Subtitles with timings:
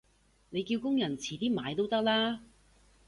[0.49, 2.41] 你叫工人遲啲買都得啦